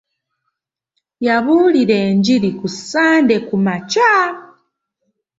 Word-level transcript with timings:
Yabuulira 1.25 1.95
enjiri 2.07 2.49
ku 2.59 2.67
Sande 2.89 3.35
kumakya. 3.47 4.11